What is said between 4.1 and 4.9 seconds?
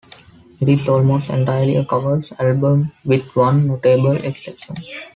exception.